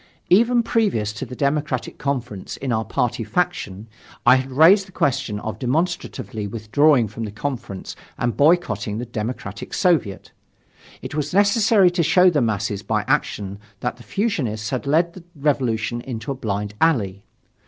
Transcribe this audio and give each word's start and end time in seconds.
Even 0.31 0.63
previous 0.63 1.13
to 1.13 1.27
the 1.27 1.35
Democratic 1.35 1.99
Conference, 1.99 2.57
in 2.57 2.71
our 2.71 2.83
party 2.83 3.23
faction, 3.23 3.87
I 4.25 4.37
had 4.37 4.49
raised 4.49 4.87
the 4.87 4.91
question 4.91 5.39
of 5.41 5.59
demonstratively 5.59 6.47
withdrawing 6.47 7.07
from 7.07 7.23
the 7.23 7.29
Conference 7.31 7.95
and 8.17 8.35
boycotting 8.35 8.97
the 8.97 9.05
Democratic 9.05 9.75
Soviet. 9.75 10.31
It 11.03 11.13
was 11.13 11.35
necessary 11.35 11.91
to 11.91 12.01
show 12.01 12.31
the 12.31 12.41
masses 12.41 12.81
by 12.81 13.03
action 13.07 13.59
that 13.81 13.97
the 13.97 14.03
fusionists 14.03 14.71
had 14.71 14.87
led 14.87 15.13
the 15.13 15.23
Revolution 15.35 16.01
into 16.01 16.31
a 16.31 16.33
blind 16.33 16.73
alley. 16.81 17.21